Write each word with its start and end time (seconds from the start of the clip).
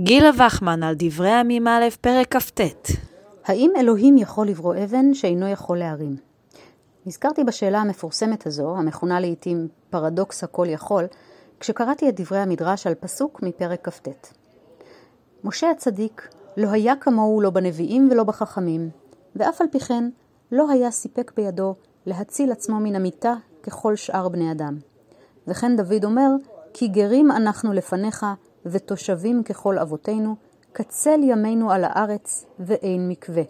גילה 0.00 0.30
וחמן 0.38 0.82
על 0.82 0.94
דברי 0.98 1.30
הימים 1.30 1.68
א', 1.68 1.84
פרק 2.00 2.36
כ"ט. 2.36 2.60
האם 3.44 3.70
אלוהים 3.76 4.18
יכול 4.18 4.48
לברוא 4.48 4.74
אבן 4.84 5.14
שאינו 5.14 5.48
יכול 5.48 5.78
להרים? 5.78 6.16
נזכרתי 7.06 7.44
בשאלה 7.44 7.80
המפורסמת 7.80 8.46
הזו, 8.46 8.76
המכונה 8.76 9.20
לעיתים 9.20 9.68
פרדוקס 9.90 10.44
הכל 10.44 10.66
יכול, 10.68 11.04
כשקראתי 11.60 12.08
את 12.08 12.20
דברי 12.20 12.38
המדרש 12.38 12.86
על 12.86 12.94
פסוק 12.94 13.42
מפרק 13.42 13.88
כ"ט. 13.88 14.08
משה 15.44 15.70
הצדיק 15.70 16.28
לא 16.56 16.68
היה 16.70 16.96
כמוהו 16.96 17.40
לא 17.40 17.50
בנביאים 17.50 18.08
ולא 18.10 18.24
בחכמים, 18.24 18.90
ואף 19.36 19.60
על 19.60 19.66
פי 19.72 19.80
כן 19.80 20.08
לא 20.52 20.70
היה 20.70 20.90
סיפק 20.90 21.32
בידו 21.36 21.74
להציל 22.06 22.52
עצמו 22.52 22.80
מן 22.80 22.96
המיטה 22.96 23.34
ככל 23.62 23.96
שאר 23.96 24.28
בני 24.28 24.52
אדם. 24.52 24.78
וכן 25.46 25.76
דוד 25.76 26.04
אומר, 26.04 26.30
כי 26.72 26.88
גרים 26.88 27.30
אנחנו 27.30 27.72
לפניך 27.72 28.26
ותושבים 28.66 29.42
ככל 29.42 29.78
אבותינו, 29.78 30.36
קצל 30.72 31.20
ימינו 31.22 31.70
על 31.70 31.84
הארץ 31.84 32.46
ואין 32.58 33.08
מקווה. 33.08 33.42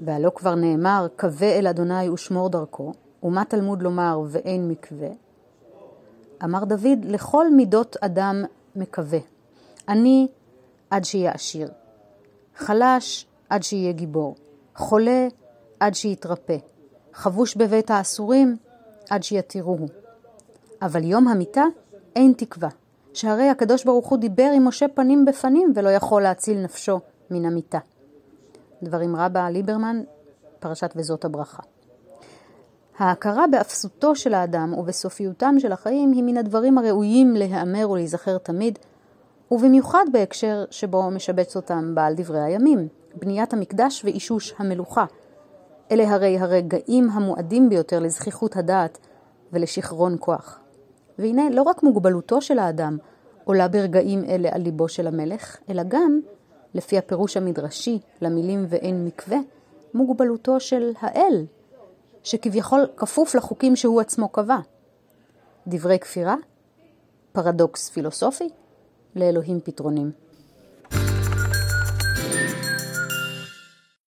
והלא 0.00 0.30
כבר 0.34 0.54
נאמר, 0.54 1.06
קווה 1.16 1.58
אל 1.58 1.66
אדוני 1.66 2.08
ושמור 2.08 2.48
דרכו, 2.48 2.92
ומה 3.22 3.44
תלמוד 3.44 3.82
לומר 3.82 4.20
ואין 4.28 4.68
מקווה? 4.68 5.08
אמר 6.44 6.64
דוד, 6.64 7.04
לכל 7.04 7.50
מידות 7.50 7.96
אדם 8.00 8.44
מקווה. 8.76 9.18
אני 9.88 10.28
עד 10.90 11.04
שיהיה 11.04 11.32
עשיר, 11.32 11.68
חלש 12.56 13.26
עד 13.48 13.62
שיהיה 13.62 13.92
גיבור, 13.92 14.34
חולה 14.74 15.28
עד 15.80 15.94
שיתרפא, 15.94 16.56
חבוש 17.12 17.56
בבית 17.56 17.90
האסורים 17.90 18.56
עד 19.10 19.22
שיתירוהו. 19.22 19.86
אבל 20.82 21.04
יום 21.04 21.28
המיטה 21.28 21.64
אין 22.16 22.32
תקווה, 22.36 22.68
שהרי 23.14 23.48
הקדוש 23.48 23.84
ברוך 23.84 24.08
הוא 24.08 24.18
דיבר 24.18 24.50
עם 24.54 24.68
משה 24.68 24.86
פנים 24.88 25.24
בפנים 25.24 25.72
ולא 25.74 25.88
יכול 25.88 26.22
להציל 26.22 26.58
נפשו 26.58 27.00
מן 27.30 27.44
המיטה. 27.44 27.78
דברים 28.82 29.16
רבה 29.16 29.50
ליברמן, 29.50 30.02
פרשת 30.58 30.92
וזאת 30.96 31.24
הברכה. 31.24 31.62
ההכרה 32.98 33.46
באפסותו 33.46 34.16
של 34.16 34.34
האדם 34.34 34.74
ובסופיותם 34.78 35.54
של 35.58 35.72
החיים 35.72 36.12
היא 36.12 36.22
מן 36.22 36.36
הדברים 36.36 36.78
הראויים 36.78 37.34
להיאמר 37.34 37.90
ולהיזכר 37.90 38.38
תמיד, 38.38 38.78
ובמיוחד 39.50 40.04
בהקשר 40.12 40.64
שבו 40.70 41.10
משבץ 41.10 41.56
אותם 41.56 41.94
בעל 41.94 42.14
דברי 42.14 42.40
הימים, 42.40 42.88
בניית 43.14 43.52
המקדש 43.52 44.04
ואישוש 44.04 44.54
המלוכה. 44.58 45.04
אלה 45.90 46.14
הרי 46.14 46.38
הרגעים 46.38 47.10
המועדים 47.10 47.68
ביותר 47.68 47.98
לזכיחות 47.98 48.56
הדעת 48.56 48.98
ולשכרון 49.52 50.16
כוח. 50.20 50.61
והנה, 51.18 51.50
לא 51.50 51.62
רק 51.62 51.82
מוגבלותו 51.82 52.40
של 52.40 52.58
האדם 52.58 52.98
עולה 53.44 53.68
ברגעים 53.68 54.24
אלה 54.24 54.48
על 54.52 54.62
ליבו 54.62 54.88
של 54.88 55.06
המלך, 55.06 55.56
אלא 55.68 55.82
גם, 55.88 56.20
לפי 56.74 56.98
הפירוש 56.98 57.36
המדרשי 57.36 57.98
למילים 58.20 58.66
ואין 58.68 59.04
מקווה, 59.04 59.38
מוגבלותו 59.94 60.60
של 60.60 60.92
האל, 61.00 61.44
שכביכול 62.22 62.86
כפוף 62.96 63.34
לחוקים 63.34 63.76
שהוא 63.76 64.00
עצמו 64.00 64.28
קבע. 64.28 64.58
דברי 65.66 65.98
כפירה? 65.98 66.34
פרדוקס 67.32 67.90
פילוסופי? 67.90 68.48
לאלוהים 69.16 69.60
פתרונים. 69.60 70.10